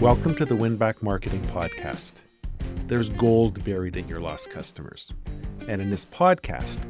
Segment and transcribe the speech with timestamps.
[0.00, 2.14] Welcome to the Winback Marketing Podcast.
[2.86, 5.12] There's gold buried in your lost customers.
[5.68, 6.80] And in this podcast,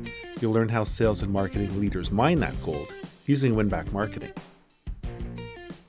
[0.41, 2.87] you'll learn how sales and marketing leaders mine that gold
[3.27, 4.31] using Winback Marketing.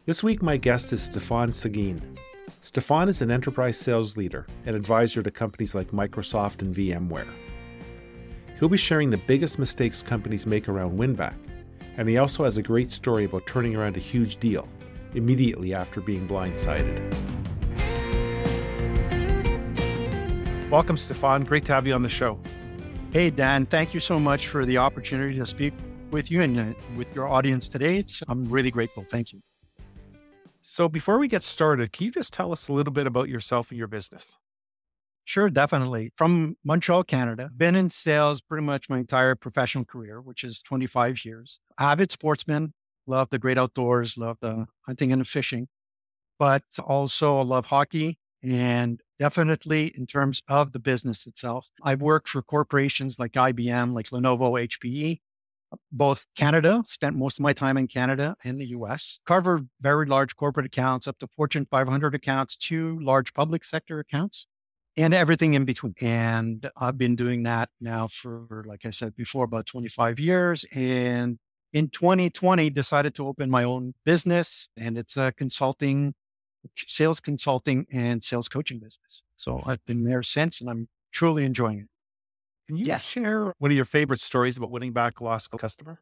[0.08, 2.18] This week, my guest is Stephane Seguin.
[2.62, 7.32] Stephane is an enterprise sales leader and advisor to companies like Microsoft and VMware.
[8.58, 11.36] He'll be sharing the biggest mistakes companies make around Winback,
[11.98, 14.68] and he also has a great story about turning around a huge deal
[15.14, 17.00] immediately after being blindsided.
[20.70, 21.44] Welcome, Stephane.
[21.44, 22.40] Great to have you on the show.
[23.12, 23.66] Hey, Dan.
[23.66, 25.74] Thank you so much for the opportunity to speak
[26.12, 27.98] with you and uh, with your audience today.
[27.98, 29.04] It's, I'm really grateful.
[29.04, 29.42] Thank you.
[30.62, 33.70] So, before we get started, can you just tell us a little bit about yourself
[33.72, 34.38] and your business?
[35.26, 36.12] Sure, definitely.
[36.16, 37.50] From Montreal, Canada.
[37.56, 41.60] Been in sales pretty much my entire professional career, which is 25 years.
[41.80, 42.74] Avid sportsman,
[43.08, 45.68] love the great outdoors, love the hunting and the fishing,
[46.40, 48.18] but also I love hockey.
[48.44, 54.10] And definitely in terms of the business itself, I've worked for corporations like IBM, like
[54.10, 55.20] Lenovo, HPE,
[55.92, 60.36] both Canada, spent most of my time in Canada and the US, covered very large
[60.36, 64.48] corporate accounts up to Fortune 500 accounts to large public sector accounts
[64.98, 65.94] and everything in between.
[66.02, 70.66] And I've been doing that now for, like I said before, about 25 years.
[70.74, 71.38] And
[71.74, 76.14] in 2020 decided to open my own business and it's a consulting
[76.76, 79.24] sales consulting and sales coaching business.
[79.38, 81.88] So i've been there since and i'm truly enjoying it.
[82.68, 86.00] Can you share one of your favorite stories about winning back a lost customer?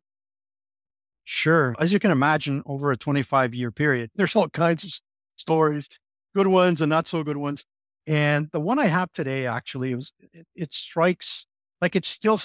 [1.23, 1.75] Sure.
[1.79, 4.91] As you can imagine over a 25 year period there's all kinds of
[5.35, 5.87] stories
[6.35, 7.65] good ones and not so good ones.
[8.07, 11.45] And the one i have today actually was it, it strikes
[11.81, 12.39] like it's still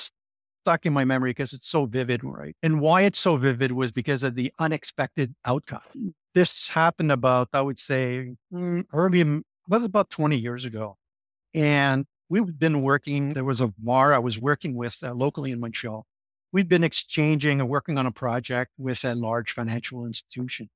[0.64, 2.56] stuck in my memory because it's so vivid, right?
[2.62, 6.14] And why it's so vivid was because of the unexpected outcome.
[6.34, 10.96] This happened about, I would say, mm, early, was about 20 years ago.
[11.52, 15.60] And we've been working, there was a VAR I was working with uh, locally in
[15.60, 16.06] Montreal.
[16.50, 20.70] We'd been exchanging and working on a project with a large financial institution.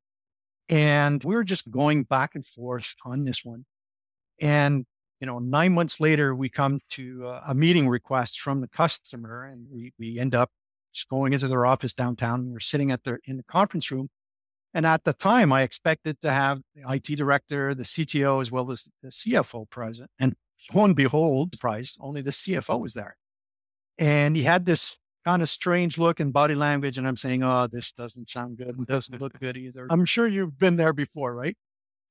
[0.68, 3.64] And we were just going back and forth on this one.
[4.38, 4.84] And
[5.20, 9.44] you know, nine months later, we come to uh, a meeting request from the customer,
[9.44, 10.50] and we we end up
[10.92, 12.50] just going into their office downtown.
[12.52, 14.08] We're sitting at their in the conference room,
[14.74, 18.70] and at the time, I expected to have the IT director, the CTO, as well
[18.70, 20.10] as the CFO present.
[20.20, 20.36] And
[20.72, 23.16] lo and behold, surprise, only the CFO was there,
[23.98, 26.96] and he had this kind of strange look and body language.
[26.96, 28.76] And I'm saying, oh, this doesn't sound good.
[28.78, 29.86] It doesn't look good either.
[29.90, 31.56] I'm sure you've been there before, right?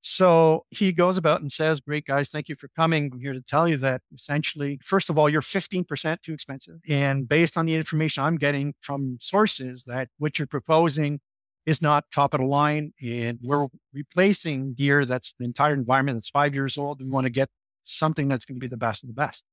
[0.10, 3.10] So he goes about and says, Great guys, thank you for coming.
[3.12, 6.78] I'm here to tell you that essentially, first of all, you're 15% too expensive.
[6.88, 11.20] And based on the information I'm getting from sources, that what you're proposing
[11.66, 12.94] is not top of the line.
[13.04, 17.02] And we're replacing gear that's the entire environment that's five years old.
[17.02, 17.50] We want to get
[17.84, 19.44] something that's going to be the best of the best.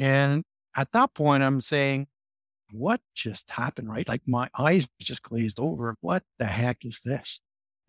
[0.00, 0.42] And
[0.74, 2.08] at that point, I'm saying,
[2.72, 4.08] what just happened, right?
[4.08, 5.94] Like my eyes just glazed over.
[6.00, 7.40] What the heck is this?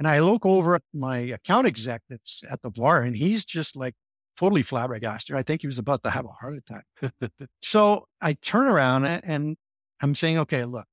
[0.01, 3.75] And I look over at my account exec that's at the VAR, and he's just
[3.75, 3.93] like
[4.35, 5.35] totally flabbergasted.
[5.35, 6.85] I think he was about to have a heart attack.
[7.61, 9.57] so I turn around and
[10.01, 10.87] I'm saying, okay, look,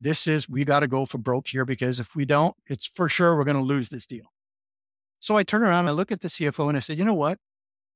[0.00, 3.08] this is, we got to go for broke here because if we don't, it's for
[3.08, 4.26] sure we're going to lose this deal.
[5.18, 7.36] So I turn around, I look at the CFO and I said, you know what?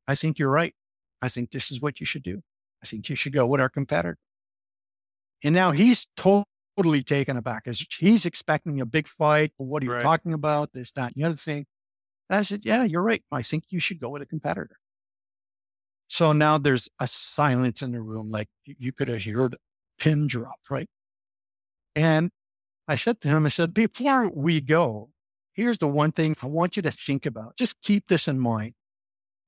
[0.08, 0.74] I think you're right.
[1.22, 2.42] I think this is what you should do.
[2.82, 4.18] I think you should go with our competitor.
[5.44, 7.62] And now he's told totally taken aback.
[7.66, 9.52] As he's expecting a big fight.
[9.56, 10.02] What are you right.
[10.02, 10.72] talking about?
[10.72, 11.66] This, that, and the other thing.
[12.28, 13.22] And I said, Yeah, you're right.
[13.30, 14.78] I think you should go with a competitor.
[16.08, 19.56] So now there's a silence in the room, like you could have heard a
[19.98, 20.88] pin drop, right?
[21.96, 22.30] And
[22.86, 25.10] I said to him, I said, before we go,
[25.52, 27.56] here's the one thing I want you to think about.
[27.56, 28.74] Just keep this in mind.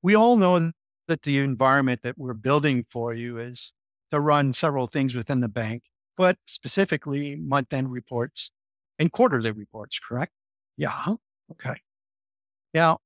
[0.03, 0.72] We all know
[1.08, 3.72] that the environment that we're building for you is
[4.10, 5.82] to run several things within the bank
[6.16, 8.50] but specifically month end reports
[8.99, 10.32] and quarterly reports, correct?
[10.77, 11.15] Yeah.
[11.53, 11.81] Okay.
[12.75, 12.99] Now,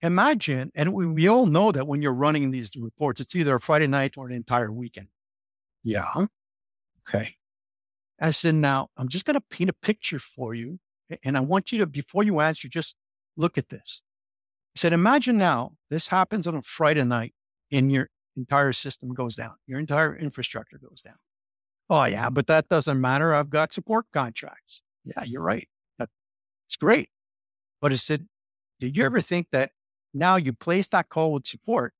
[0.00, 3.60] imagine, and we, we all know that when you're running these reports, it's either a
[3.60, 5.08] Friday night or an entire weekend.
[5.82, 6.26] Yeah.
[7.08, 7.36] Okay.
[8.20, 10.78] I said, now I'm just going to paint a picture for you.
[11.24, 12.96] And I want you to, before you answer, just
[13.36, 14.02] look at this.
[14.76, 17.34] I said, imagine now this happens on a Friday night
[17.70, 21.16] and your entire system goes down, your entire infrastructure goes down.
[21.92, 23.34] Oh, yeah, but that doesn't matter.
[23.34, 24.80] I've got support contracts.
[25.04, 25.68] Yeah, you're right.
[25.98, 26.10] That's
[26.80, 27.10] great.
[27.82, 28.26] But I said,
[28.80, 29.72] did you ever think that
[30.14, 31.92] now you place that call with support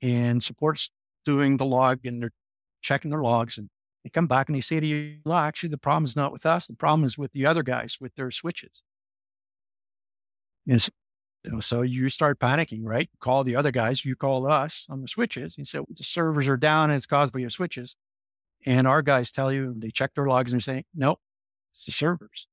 [0.00, 0.90] and support's
[1.26, 2.32] doing the log and they're
[2.80, 3.68] checking their logs and
[4.04, 6.46] they come back and they say to you, well, actually, the problem is not with
[6.46, 6.66] us.
[6.66, 8.82] The problem is with the other guys with their switches.
[10.66, 10.90] Is
[11.60, 13.10] So you start panicking, right?
[13.12, 15.58] You Call the other guys, you call us on the switches.
[15.58, 17.94] You say the servers are down and it's caused by your switches.
[18.66, 21.20] And our guys tell you they check their logs and they're saying, nope,
[21.72, 22.46] it's the servers.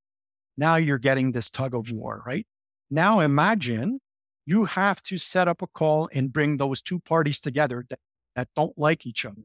[0.57, 2.45] Now you're getting this tug of war, right?
[2.89, 3.99] Now imagine
[4.45, 7.99] you have to set up a call and bring those two parties together that,
[8.35, 9.41] that don't like each other.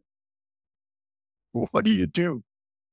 [1.52, 2.44] What do you do?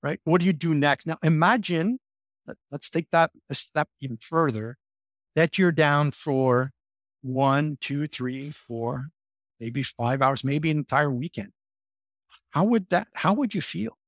[0.01, 0.19] Right?
[0.23, 1.05] What do you do next?
[1.05, 1.99] Now imagine,
[2.47, 4.77] let, let's take that a step even further,
[5.35, 6.71] that you're down for
[7.21, 9.09] one, two, three, four,
[9.59, 11.51] maybe five hours, maybe an entire weekend.
[12.57, 13.99] How would that, how would you feel?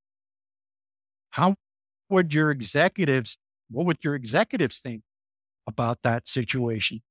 [1.30, 1.54] How
[2.10, 3.38] would your executives,
[3.70, 5.04] what would your executives think
[5.68, 7.04] about that situation?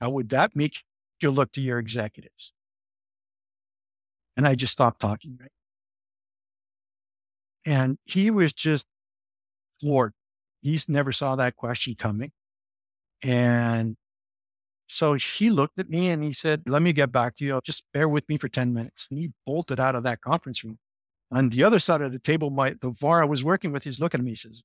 [0.00, 0.82] How would that make
[1.22, 2.52] you look to your executives?
[4.36, 5.52] And I just stopped talking, right?
[7.64, 8.86] And he was just
[9.80, 10.14] floored.
[10.62, 12.32] He's never saw that question coming.
[13.22, 13.96] And
[14.92, 17.60] so he looked at me and he said, Let me get back to you.
[17.62, 19.06] Just bear with me for 10 minutes.
[19.08, 20.80] And he bolted out of that conference room.
[21.30, 24.00] On the other side of the table, my the VAR I was working with, he's
[24.00, 24.32] looking at me.
[24.32, 24.64] He says,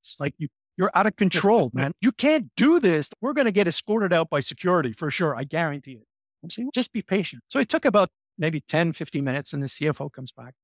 [0.00, 1.92] It's like you you're out of control, man.
[2.00, 3.08] You can't do this.
[3.20, 5.36] We're going to get escorted out by security for sure.
[5.36, 6.06] I guarantee it.
[6.42, 7.44] I'm saying, just be patient.
[7.46, 10.54] So it took about maybe 10, 15 minutes and the CFO comes back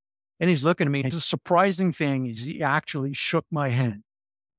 [0.41, 1.03] and he's looking at me.
[1.05, 4.03] It's a surprising thing is he actually shook my hand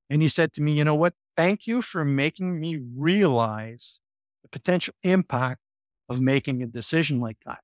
[0.10, 1.14] and he said to me, you know what?
[1.36, 4.00] Thank you for making me realize
[4.52, 5.60] potential impact
[6.08, 7.60] of making a decision like that.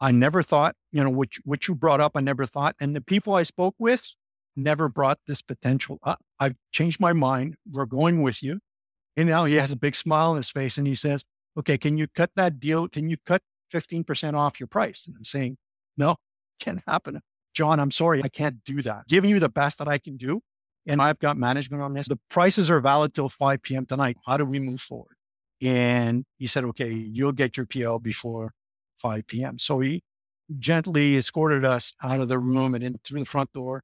[0.00, 2.76] I never thought, you know, what, what you brought up, I never thought.
[2.80, 4.12] And the people I spoke with,
[4.54, 6.20] never brought this potential up.
[6.38, 7.56] I've changed my mind.
[7.70, 8.60] We're going with you.
[9.16, 11.24] And now he has a big smile on his face and he says,
[11.58, 12.88] okay, can you cut that deal?
[12.88, 13.42] Can you cut
[13.72, 15.06] 15% off your price?
[15.06, 15.56] And I'm saying,
[15.96, 16.16] no,
[16.60, 17.20] can't happen.
[17.54, 18.22] John, I'm sorry.
[18.22, 19.08] I can't do that.
[19.08, 20.42] Giving you the best that I can do.
[20.86, 22.06] And I've got management on this.
[22.06, 23.86] The prices are valid till 5 p.m.
[23.86, 24.18] tonight.
[24.26, 25.15] How do we move forward?
[25.62, 28.52] And he said, okay, you'll get your PO before
[28.98, 29.58] 5 p.m.
[29.58, 30.02] So he
[30.58, 33.82] gently escorted us out of the room and in through the front door.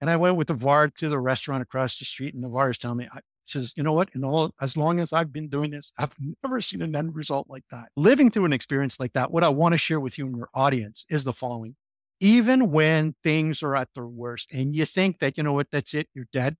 [0.00, 2.70] And I went with the VAR to the restaurant across the street, and the VAR
[2.70, 4.10] is telling me, I, says, you know what?
[4.14, 7.46] In all, as long as I've been doing this, I've never seen an end result
[7.48, 7.88] like that.
[7.96, 10.48] Living through an experience like that, what I want to share with you and your
[10.54, 11.76] audience is the following.
[12.20, 15.94] Even when things are at their worst and you think that, you know what, that's
[15.94, 16.56] it, you're dead.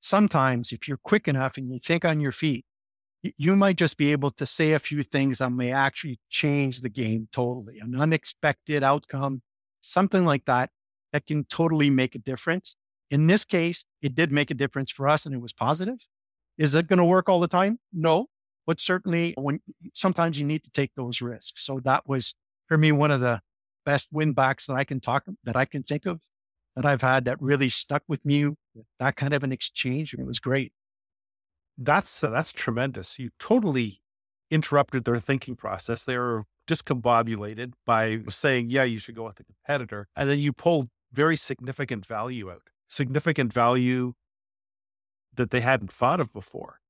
[0.00, 2.64] Sometimes if you're quick enough and you think on your feet,
[3.22, 6.88] you might just be able to say a few things that may actually change the
[6.88, 7.78] game totally.
[7.78, 9.42] An unexpected outcome,
[9.80, 10.70] something like that
[11.12, 12.76] that can totally make a difference.
[13.10, 16.06] In this case, it did make a difference for us and it was positive.
[16.58, 17.78] Is it going to work all the time?
[17.92, 18.26] No,
[18.66, 19.60] but certainly when
[19.94, 21.64] sometimes you need to take those risks.
[21.64, 22.34] So that was
[22.66, 23.40] for me one of the
[23.84, 26.20] best win backs that I can talk that I can think of
[26.76, 28.50] that I've had that really stuck with me.
[29.00, 30.14] That kind of an exchange.
[30.14, 30.72] It was great.
[31.78, 33.18] That's uh, that's tremendous.
[33.18, 34.02] You totally
[34.50, 36.02] interrupted their thinking process.
[36.04, 40.52] They were discombobulated by saying, "Yeah, you should go with the competitor," and then you
[40.52, 44.14] pulled very significant value out, significant value
[45.34, 46.80] that they hadn't thought of before.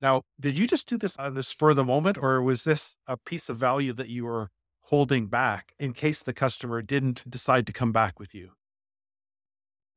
[0.00, 3.16] Now, did you just do this on this for the moment, or was this a
[3.16, 4.50] piece of value that you were
[4.82, 8.52] holding back in case the customer didn't decide to come back with you?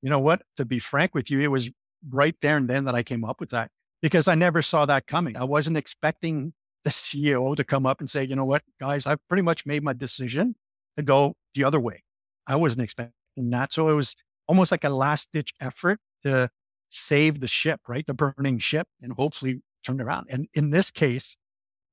[0.01, 0.41] You know what?
[0.57, 1.69] To be frank with you, it was
[2.09, 3.69] right there and then that I came up with that
[4.01, 5.37] because I never saw that coming.
[5.37, 6.53] I wasn't expecting
[6.85, 9.83] the CEO to come up and say, you know what, guys, I've pretty much made
[9.83, 10.55] my decision
[10.95, 12.03] to go the other way.
[12.47, 13.73] I wasn't expecting that.
[13.73, 14.15] So it was
[14.47, 16.49] almost like a last ditch effort to
[16.87, 18.05] save the ship, right?
[18.07, 20.27] The burning ship and hopefully turn around.
[20.29, 21.37] And in this case,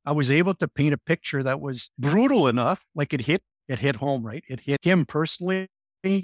[0.05, 3.81] I was able to paint a picture that was brutal enough, like it hit, it
[3.81, 4.45] hit home, right?
[4.49, 5.69] It hit him personally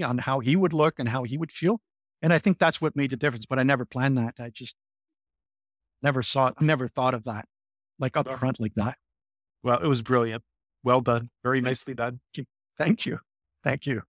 [0.03, 1.81] on how he would look and how he would feel.
[2.23, 3.47] And I think that's what made the difference.
[3.47, 4.35] But I never planned that.
[4.39, 4.77] I just
[6.03, 7.47] never saw never thought of that
[7.99, 8.97] like up front like that.
[9.63, 10.43] Well, it was brilliant.
[10.83, 11.31] Well done.
[11.45, 12.21] Very nicely done.
[12.79, 13.21] Thank you.
[13.63, 14.03] Thank you.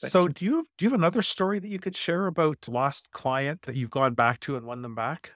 [0.00, 0.28] Thank so you.
[0.28, 3.62] do you have, do you have another story that you could share about lost client
[3.62, 5.32] that you've gone back to and won them back?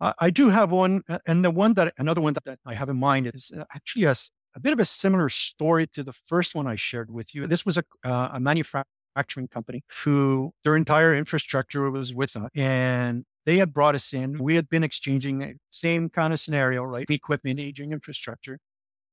[0.00, 3.26] I do have one, and the one that another one that I have in mind
[3.26, 4.14] is uh, actually a,
[4.54, 7.46] a bit of a similar story to the first one I shared with you.
[7.46, 13.24] This was a, uh, a manufacturing company who their entire infrastructure was with us, and
[13.48, 14.36] they had brought us in.
[14.36, 17.06] We had been exchanging the same kind of scenario, right?
[17.08, 18.58] Equipment, aging infrastructure.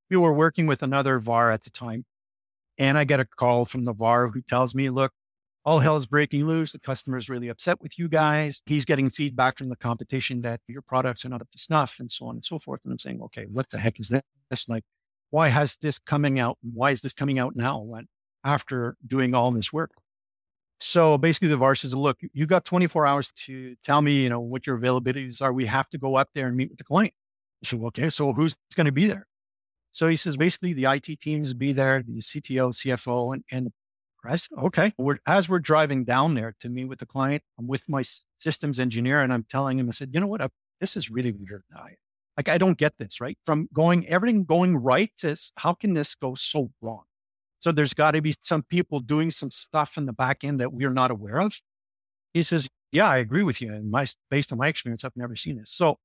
[0.10, 2.04] We were working with another VAR at the time.
[2.77, 5.13] And I get a call from the VAR who tells me, look,
[5.63, 6.74] all hell is breaking loose.
[6.74, 8.62] The customer is really upset with you guys.
[8.65, 12.12] He's getting feedback from the competition that your products are not up to snuff and
[12.12, 12.82] so on and so forth.
[12.84, 14.68] And I'm saying, okay, what the heck is this?
[14.68, 14.84] Like,
[15.30, 16.58] why has this coming out?
[16.62, 18.08] Why is this coming out now when
[18.44, 19.92] after doing all this work?
[20.86, 24.39] So basically, the VAR says, look, you got 24 hours to tell me, you know,
[24.39, 25.51] what your availabilities are.
[25.51, 27.12] We have to go up there and meet with the client.
[27.63, 29.25] I said, okay, so who's going to be there?
[29.94, 33.72] So he says, basically, the IT teams be there, the CTO, CFO, and, and.
[34.60, 34.94] Okay.
[35.00, 38.04] We're, as we're driving down there to meet with the client, I'm with my
[38.39, 40.42] systems engineer and I'm telling him, I said, you know what?
[40.42, 40.50] I,
[40.80, 41.63] this is really weird.
[41.75, 41.96] I,
[42.38, 43.39] like, I don't get this, right?
[43.44, 47.06] From going, everything going right to how can this go so wrong?
[47.66, 50.72] So there's got to be some people doing some stuff in the back end that
[50.72, 51.60] we're not aware of.
[52.32, 53.74] He says, yeah, I agree with you.
[53.74, 55.72] And my, based on my experience, I've never seen this.
[55.72, 55.98] So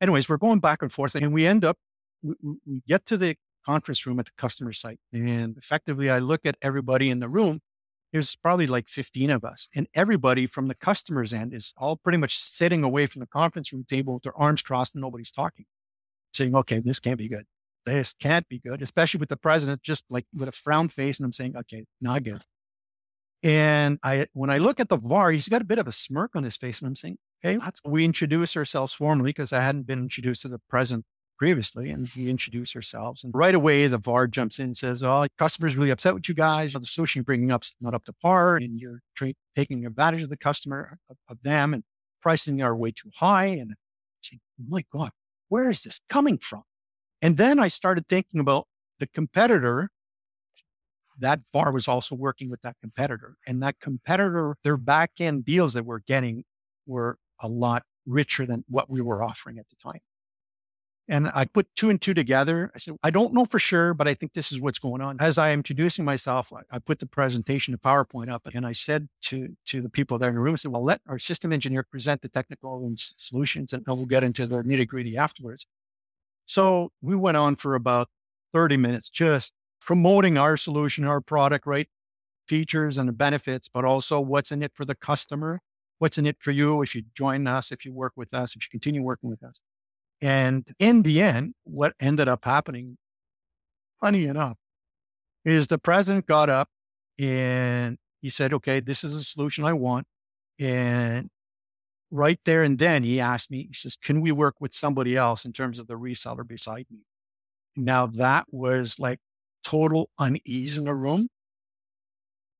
[0.00, 1.76] anyways, we're going back and forth and we end up,
[2.22, 3.34] we, we get to the
[3.66, 5.00] conference room at the customer site.
[5.12, 7.58] And effectively, I look at everybody in the room.
[8.12, 12.18] There's probably like 15 of us, and everybody from the customer's end is all pretty
[12.18, 15.64] much sitting away from the conference room table with their arms crossed and nobody's talking,
[16.32, 17.46] saying, okay, this can't be good.
[17.84, 21.18] This can't be good, especially with the president just like with a frown face.
[21.18, 22.42] And I'm saying, okay, not good.
[23.42, 26.36] And I, when I look at the VAR, he's got a bit of a smirk
[26.36, 26.80] on his face.
[26.80, 30.60] And I'm saying, okay, we introduce ourselves formally because I hadn't been introduced to the
[30.68, 31.04] president
[31.38, 31.90] previously.
[31.90, 33.24] And he introduced ourselves.
[33.24, 36.36] And right away, the VAR jumps in and says, Oh, customer's really upset with you
[36.36, 36.74] guys.
[36.74, 38.58] The solution you're bringing up's not up to par.
[38.58, 41.82] And you're tra- taking advantage of the customer, of, of, them, and
[42.20, 43.46] pricing are way too high.
[43.46, 43.74] And
[44.22, 45.10] saying, oh my God,
[45.48, 46.62] where is this coming from?
[47.22, 48.66] And then I started thinking about
[48.98, 49.90] the competitor.
[51.18, 53.36] That VAR was also working with that competitor.
[53.46, 56.44] And that competitor, their back end deals that we're getting
[56.86, 60.00] were a lot richer than what we were offering at the time.
[61.08, 62.70] And I put two and two together.
[62.74, 65.16] I said, I don't know for sure, but I think this is what's going on.
[65.20, 69.08] As I am introducing myself, I put the presentation, the PowerPoint up, and I said
[69.22, 71.82] to, to the people there in the room, I said, well, let our system engineer
[71.82, 75.66] present the technical solutions and we'll get into the nitty gritty afterwards.
[76.46, 78.08] So we went on for about
[78.52, 81.88] 30 minutes, just promoting our solution, our product, right?
[82.48, 85.60] Features and the benefits, but also what's in it for the customer.
[85.98, 88.64] What's in it for you if you join us, if you work with us, if
[88.64, 89.60] you continue working with us.
[90.20, 92.96] And in the end, what ended up happening,
[94.00, 94.56] funny enough,
[95.44, 96.68] is the president got up
[97.18, 100.06] and he said, okay, this is a solution I want.
[100.58, 101.28] And
[102.12, 105.44] right there and then he asked me, he says, can we work with somebody else
[105.44, 107.00] in terms of the reseller beside me?
[107.74, 109.18] Now that was like
[109.64, 111.28] total unease in the room.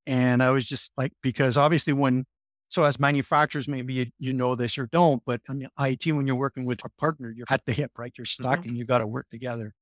[0.05, 2.25] And I was just like, because obviously when
[2.67, 6.25] so as manufacturers, maybe you, you, know this or don't, but I mean, IT, when
[6.25, 8.11] you're working with a partner, you're at the hip, right?
[8.17, 8.69] You're stuck mm-hmm.
[8.69, 9.75] and you got to work together.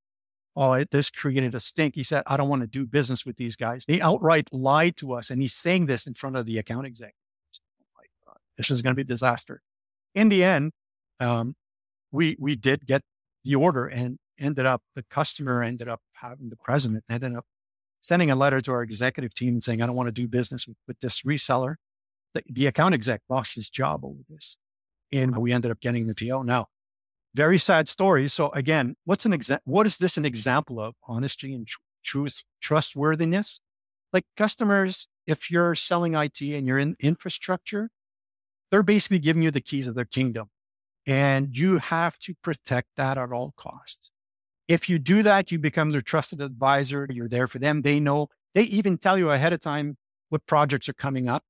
[0.57, 1.95] Oh, it, this created a stink.
[1.95, 3.85] He said, I don't want to do business with these guys.
[3.87, 5.29] They outright lied to us.
[5.29, 7.20] And he's saying this in front of the account executive.
[8.57, 9.61] This is going to be a disaster.
[10.13, 10.71] In the end,
[11.19, 11.55] um,
[12.11, 13.01] we, we did get
[13.43, 17.45] the order and ended up, the customer ended up having the president ended up
[18.01, 20.77] sending a letter to our executive team saying, I don't want to do business with,
[20.87, 21.75] with this reseller
[22.33, 24.57] the, the account exec lost his job over this.
[25.11, 26.43] And we ended up getting the PO.
[26.43, 26.67] Now,
[27.35, 28.27] very sad story.
[28.27, 30.95] So again, what's an exa- what is this an example of?
[31.07, 33.59] Honesty and tr- truth, trustworthiness.
[34.13, 37.89] Like customers, if you're selling IT and you're in infrastructure,
[38.71, 40.49] they're basically giving you the keys of their kingdom.
[41.05, 44.11] And you have to protect that at all costs.
[44.67, 47.07] If you do that, you become their trusted advisor.
[47.09, 47.81] You're there for them.
[47.81, 49.97] They know, they even tell you ahead of time
[50.29, 51.43] what projects are coming up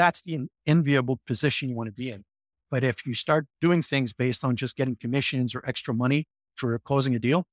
[0.00, 2.24] that's the enviable position you want to be in.
[2.70, 6.78] But if you start doing things based on just getting commissions or extra money for
[6.78, 7.46] closing a deal,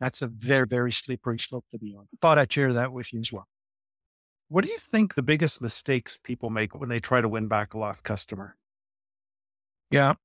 [0.00, 2.08] that's a very, very slippery slope to be on.
[2.20, 3.46] Thought I'd share that with you as well.
[4.52, 7.72] What do you think the biggest mistakes people make when they try to win back
[7.72, 8.54] a lost customer?
[9.90, 10.16] Yeah.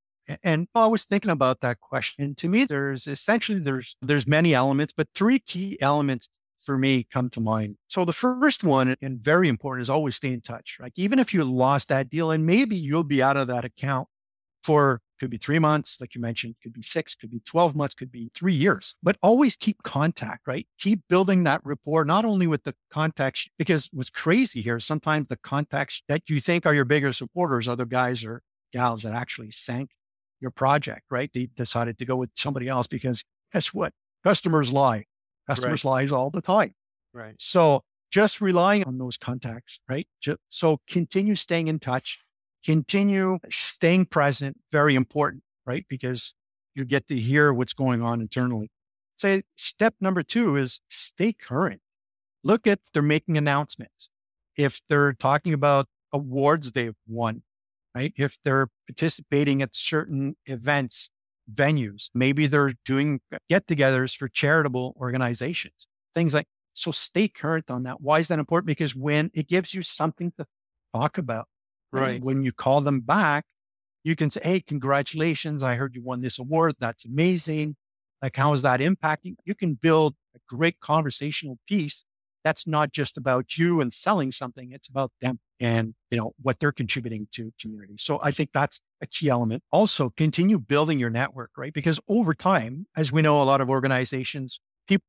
[0.43, 2.35] And I was thinking about that question.
[2.35, 6.27] To me, there's essentially there's there's many elements, but three key elements
[6.59, 7.77] for me come to mind.
[7.87, 10.77] So the first one and very important is always stay in touch.
[10.81, 14.09] Like even if you lost that deal and maybe you'll be out of that account
[14.61, 17.95] for could be three months, like you mentioned, could be six, could be 12 months,
[17.95, 20.67] could be three years, but always keep contact, right?
[20.79, 25.37] Keep building that rapport, not only with the contacts, because what's crazy here, sometimes the
[25.37, 28.41] contacts that you think are your bigger supporters are the guys or
[28.73, 29.91] gals that actually sank
[30.39, 31.31] your project, right?
[31.33, 33.93] They decided to go with somebody else because guess what?
[34.23, 35.05] Customers lie.
[35.47, 35.91] Customers' right.
[35.91, 36.73] lives all the time.
[37.13, 37.35] Right.
[37.39, 40.07] So just relying on those contacts, right?
[40.49, 42.19] So continue staying in touch,
[42.65, 45.85] continue staying present, very important, right?
[45.89, 46.33] Because
[46.75, 48.69] you get to hear what's going on internally.
[49.17, 51.81] Say step number two is stay current.
[52.43, 54.09] Look at they're making announcements.
[54.55, 57.43] If they're talking about awards they've won,
[57.95, 58.13] right?
[58.15, 61.09] If they're participating at certain events,
[61.51, 62.09] venues.
[62.13, 68.01] Maybe they're doing get togethers for charitable organizations, things like so stay current on that.
[68.01, 68.67] Why is that important?
[68.67, 70.45] Because when it gives you something to
[70.93, 71.47] talk about.
[71.91, 72.21] Right.
[72.21, 73.45] When you call them back,
[74.03, 75.63] you can say, Hey, congratulations.
[75.63, 76.75] I heard you won this award.
[76.79, 77.75] That's amazing.
[78.21, 79.35] Like, how is that impacting?
[79.45, 82.03] You can build a great conversational piece
[82.47, 84.71] that's not just about you and selling something.
[84.71, 87.95] It's about them and, you know, what they're contributing to community.
[87.99, 89.63] So I think that's a key element.
[89.69, 91.73] Also continue building your network, right?
[91.73, 95.03] Because over time, as we know, a lot of organizations, people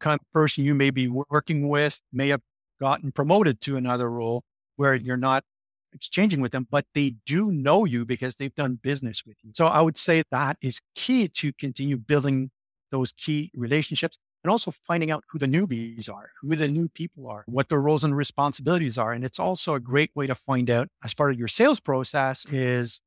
[0.00, 2.40] kind of person you may be working with may have
[2.80, 4.42] gotten promoted to another role
[4.74, 5.44] where you're not
[5.94, 9.52] exchanging with them, but they do know you because they've done business with you.
[9.54, 12.50] So I would say that is key to continue building
[12.90, 17.28] those key relationships and also finding out who the newbies are, who the new people
[17.28, 19.12] are, what their roles and responsibilities are.
[19.12, 22.44] And it's also a great way to find out as part of your sales process
[22.46, 23.00] is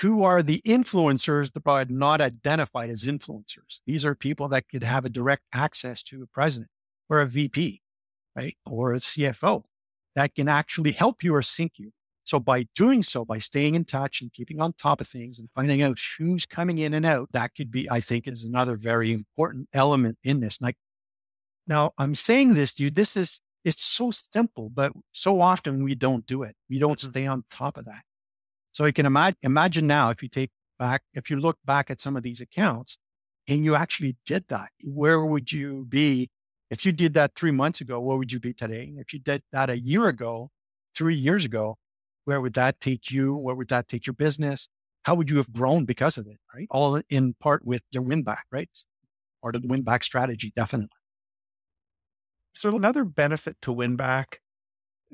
[0.00, 3.80] who are the influencers that are not identified as influencers.
[3.86, 6.70] These are people that could have a direct access to a president
[7.08, 7.80] or a VP,
[8.34, 8.56] right?
[8.70, 9.64] Or a CFO
[10.14, 11.92] that can actually help you or sink you.
[12.26, 15.48] So by doing so, by staying in touch and keeping on top of things and
[15.54, 19.12] finding out who's coming in and out, that could be, I think, is another very
[19.12, 20.60] important element in this.
[20.60, 20.74] Like
[21.68, 26.26] now I'm saying this dude, this is it's so simple, but so often we don't
[26.26, 26.56] do it.
[26.68, 27.10] We don't mm-hmm.
[27.10, 28.02] stay on top of that.
[28.72, 32.00] So you can imagine imagine now if you take back, if you look back at
[32.00, 32.98] some of these accounts
[33.46, 36.28] and you actually did that, where would you be?
[36.72, 38.94] If you did that three months ago, where would you be today?
[38.96, 40.50] If you did that a year ago,
[40.96, 41.76] three years ago,
[42.26, 43.36] where would that take you?
[43.36, 44.68] Where would that take your business?
[45.04, 46.38] How would you have grown because of it?
[46.54, 46.66] Right.
[46.70, 48.68] All in part with your win back, right?
[49.42, 50.90] Part of the win back strategy, definitely.
[52.54, 54.40] So another benefit to win back,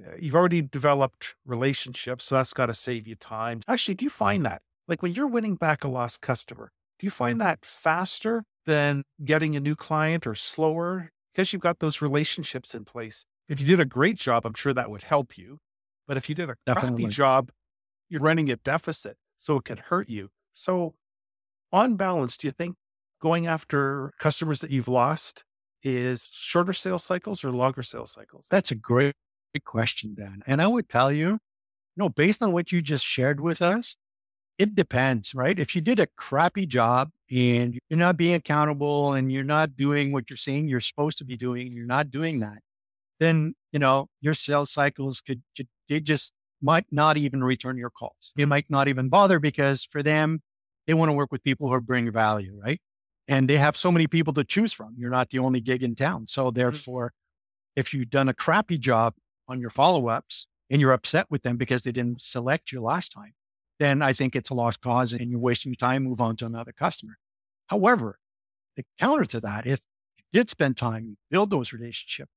[0.04, 3.62] uh, you've already developed relationships, so that's got to save you time.
[3.68, 7.10] Actually, do you find that like when you're winning back a lost customer, do you
[7.10, 12.74] find that faster than getting a new client or slower because you've got those relationships
[12.74, 13.26] in place?
[13.48, 15.58] If you did a great job, I'm sure that would help you.
[16.06, 17.02] But if you did a Definitely.
[17.02, 17.50] crappy job,
[18.08, 20.30] you're running a deficit, so it could hurt you.
[20.52, 20.94] So,
[21.72, 22.76] on balance, do you think
[23.20, 25.44] going after customers that you've lost
[25.82, 28.46] is shorter sales cycles or longer sales cycles?
[28.50, 29.14] That's a great,
[29.64, 30.42] question, Dan.
[30.46, 31.38] And I would tell you, you
[31.96, 33.96] know, based on what you just shared with us,
[34.58, 35.58] it depends, right?
[35.58, 40.12] If you did a crappy job and you're not being accountable and you're not doing
[40.12, 42.58] what you're saying you're supposed to be doing, you're not doing that,
[43.22, 47.90] then, you know, your sales cycles could, could they just might not even return your
[47.90, 48.32] calls.
[48.36, 50.40] They might not even bother because for them,
[50.86, 52.80] they want to work with people who bring value, right?
[53.28, 54.94] And they have so many people to choose from.
[54.96, 56.26] You're not the only gig in town.
[56.26, 56.54] So mm-hmm.
[56.54, 57.80] therefore, mm-hmm.
[57.80, 59.14] if you've done a crappy job
[59.48, 63.32] on your follow-ups and you're upset with them because they didn't select you last time,
[63.78, 66.46] then I think it's a lost cause and you're wasting your time, move on to
[66.46, 67.18] another customer.
[67.66, 68.18] However,
[68.76, 69.80] the counter to that, if
[70.18, 72.30] you did spend time, build those relationships,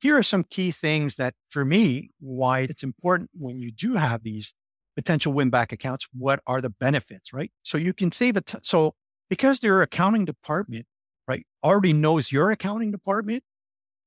[0.00, 4.22] here are some key things that for me, why it's important when you do have
[4.22, 4.54] these
[4.96, 6.08] potential win back accounts.
[6.16, 7.52] What are the benefits, right?
[7.62, 8.52] So you can save it.
[8.62, 8.94] so
[9.28, 10.86] because their accounting department,
[11.28, 13.44] right, already knows your accounting department,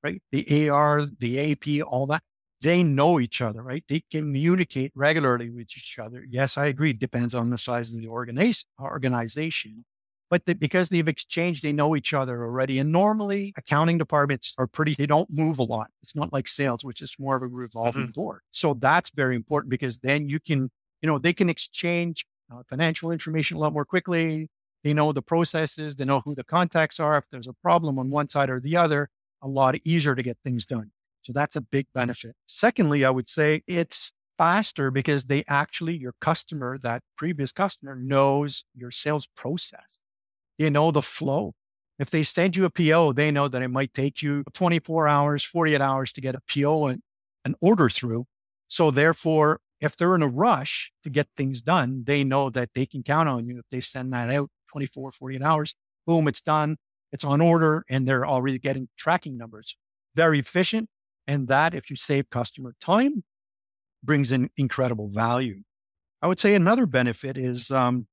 [0.03, 0.21] right?
[0.31, 2.23] The AR, the AP, all that,
[2.61, 3.83] they know each other, right?
[3.87, 6.25] They communicate regularly with each other.
[6.29, 6.93] Yes, I agree.
[6.93, 9.85] Depends on the size of the organization
[10.33, 12.79] but the, because they've exchanged, they know each other already.
[12.79, 15.91] And normally accounting departments are pretty, they don't move a lot.
[16.01, 18.19] It's not like sales, which is more of a revolving mm-hmm.
[18.19, 18.41] door.
[18.49, 20.71] So that's very important because then you can,
[21.03, 24.49] you know, they can exchange uh, financial information a lot more quickly.
[24.83, 27.15] They know the processes, they know who the contacts are.
[27.15, 29.09] If there's a problem on one side or the other,
[29.43, 30.89] a lot easier to get things done.
[31.21, 32.35] So that's a big benefit.
[32.47, 38.65] Secondly, I would say it's faster because they actually, your customer, that previous customer knows
[38.73, 39.99] your sales process.
[40.57, 41.53] They know the flow.
[41.99, 45.43] If they send you a PO, they know that it might take you 24 hours,
[45.43, 47.01] 48 hours to get a PO and
[47.45, 48.25] an order through.
[48.67, 52.85] So therefore, if they're in a rush to get things done, they know that they
[52.85, 53.59] can count on you.
[53.59, 55.75] If they send that out 24, 48 hours,
[56.07, 56.77] boom, it's done.
[57.11, 59.77] It's on order and they're already getting tracking numbers.
[60.15, 60.89] Very efficient.
[61.27, 63.23] And that, if you save customer time,
[64.03, 65.61] brings in incredible value.
[66.21, 68.07] I would say another benefit is um,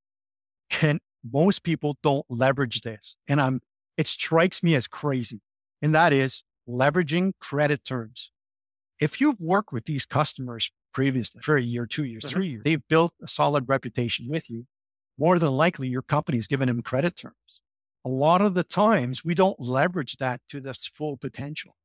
[0.81, 3.15] and most people don't leverage this.
[3.27, 3.61] And I'm,
[3.97, 5.41] it strikes me as crazy.
[5.81, 8.31] And that is leveraging credit terms.
[8.99, 12.33] If you've worked with these customers previously for a year, two years, mm-hmm.
[12.33, 14.65] three years, they've built a solid reputation with you.
[15.17, 17.61] More than likely, your company's given them credit terms.
[18.05, 21.75] A lot of the times we don't leverage that to its full potential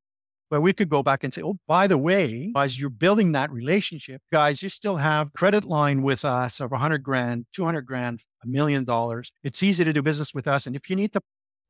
[0.49, 3.51] where we could go back and say, oh, by the way, as you're building that
[3.51, 8.47] relationship, guys, you still have credit line with us of 100 grand, 200 grand, a
[8.47, 9.33] million dollars.
[9.43, 10.67] It's easy to do business with us.
[10.67, 11.21] And if you need to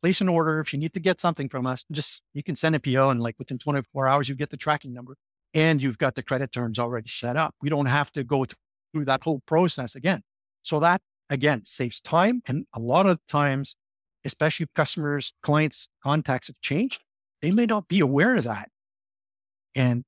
[0.03, 2.75] place an order, if you need to get something from us, just you can send
[2.77, 5.17] a PO and like within 24 hours, you get the tracking number.
[5.55, 7.55] and you've got the credit terms already set up.
[7.63, 8.45] We don't have to go
[8.93, 10.21] through that whole process again.
[10.63, 12.43] So that again saves time.
[12.47, 13.75] And a lot of times,
[14.25, 17.03] especially if customers, clients, contacts have changed,
[17.47, 18.71] they may not be aware of that.
[19.77, 20.03] And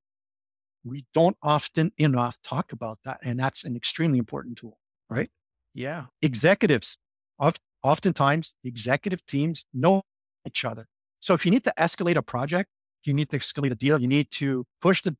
[0.83, 3.21] we don't often enough talk about that.
[3.23, 4.77] And that's an extremely important tool,
[5.09, 5.31] right?
[5.73, 6.07] Yeah.
[6.21, 6.99] Executives,
[7.39, 10.03] oft- oftentimes the executive teams know
[10.45, 10.87] each other.
[11.21, 12.71] So if you need to escalate a project,
[13.05, 15.17] you need to escalate a deal, you need to push the,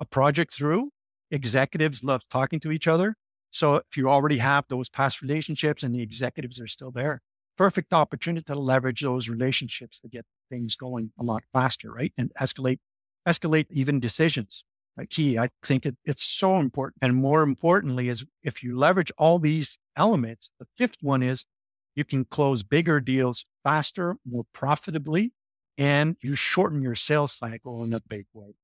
[0.00, 0.88] a project through,
[1.30, 3.16] executives love talking to each other.
[3.50, 7.20] So if you already have those past relationships and the executives are still there,
[7.58, 12.12] perfect opportunity to leverage those relationships to get things going a lot faster, right?
[12.18, 12.78] And escalate,
[13.26, 14.64] escalate even decisions.
[14.96, 15.08] Right?
[15.08, 15.38] Key.
[15.38, 16.98] I think it, it's so important.
[17.00, 21.46] And more importantly, is if you leverage all these elements, the fifth one is
[21.94, 25.32] you can close bigger deals faster, more profitably,
[25.78, 28.54] and you shorten your sales cycle in a big way.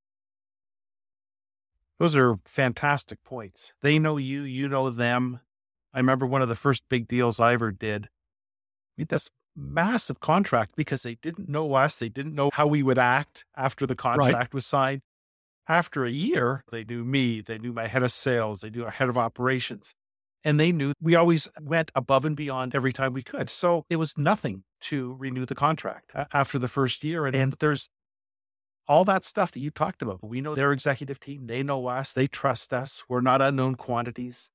[1.99, 3.73] Those are fantastic points.
[3.81, 5.41] They know you, you know them.
[5.95, 8.11] I remember one of the first big deals I ever did.
[8.97, 11.97] We had this massive contract because they didn't know us.
[11.97, 14.55] They didn't know how we would act after the contract right.
[14.55, 15.01] was signed.
[15.69, 18.91] After a year, they knew me, they knew my head of sales, they knew our
[18.91, 19.95] head of operations,
[20.45, 23.51] and they knew we always went above and beyond every time we could.
[23.51, 27.27] So it was nothing to renew the contract after the first year.
[27.27, 27.89] And, and there's
[28.87, 30.23] all that stuff that you talked about.
[30.23, 33.03] We know their executive team, they know us, they trust us.
[33.09, 34.51] We're not unknown quantities.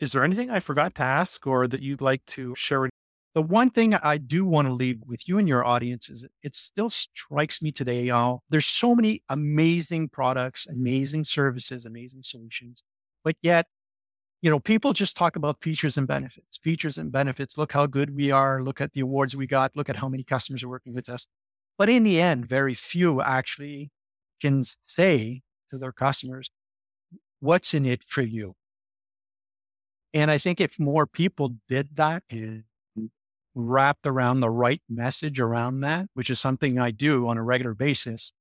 [0.00, 2.90] Is there anything I forgot to ask or that you'd like to share?
[3.38, 6.56] The one thing I do want to leave with you and your audience is it
[6.56, 8.42] still strikes me today, y'all.
[8.50, 12.82] There's so many amazing products, amazing services, amazing solutions,
[13.22, 13.66] but yet,
[14.42, 17.56] you know, people just talk about features and benefits, features and benefits.
[17.56, 18.60] Look how good we are.
[18.60, 19.70] Look at the awards we got.
[19.76, 21.28] Look at how many customers are working with us.
[21.78, 23.92] But in the end, very few actually
[24.40, 26.50] can say to their customers,
[27.38, 28.56] what's in it for you?
[30.12, 32.64] And I think if more people did that and
[33.58, 37.74] wrapped around the right message around that, which is something I do on a regular
[37.74, 38.32] basis,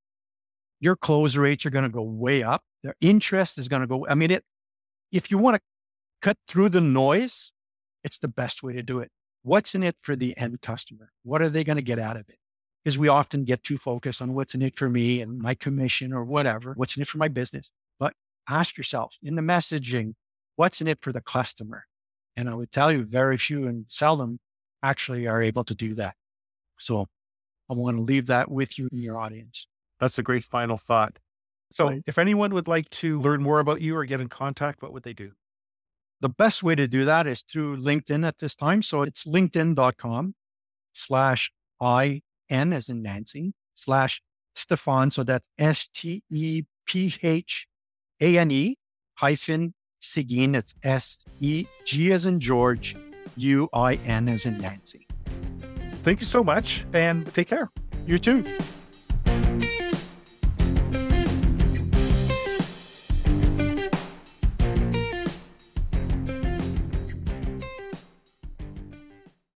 [0.79, 2.63] your close rates are going to go way up.
[2.83, 4.05] Their interest is going to go.
[4.07, 4.43] I mean, it,
[5.11, 5.61] if you want to
[6.21, 7.51] cut through the noise,
[8.03, 9.09] it's the best way to do it.
[9.41, 11.11] What's in it for the end customer?
[11.23, 12.37] What are they going to get out of it?
[12.87, 16.13] because we often get too focused on what's in it for me and my commission
[16.13, 17.69] or whatever, what's in it for my business.
[17.99, 18.13] But
[18.47, 20.13] ask yourself in the messaging,
[20.55, 21.83] what's in it for the customer?
[22.37, 24.39] And I would tell you, very few and seldom
[24.83, 26.15] actually are able to do that.
[26.79, 27.07] So
[27.69, 29.67] I want to leave that with you and your audience.
[29.99, 31.17] That's a great final thought.
[31.73, 32.03] So right.
[32.07, 35.03] if anyone would like to learn more about you or get in contact, what would
[35.03, 35.31] they do?
[36.21, 38.81] The best way to do that is through LinkedIn at this time.
[38.81, 40.33] So it's linkedin.com
[40.93, 44.21] slash I N as in Nancy slash
[44.55, 45.11] Stephane.
[45.11, 47.67] So that's S T E P H
[48.21, 48.77] A N E
[49.15, 50.55] hyphen Seguin.
[50.55, 52.95] It's S E G as in George,
[53.37, 55.07] U I N as in Nancy.
[56.03, 57.71] Thank you so much and take care.
[58.05, 58.45] You too.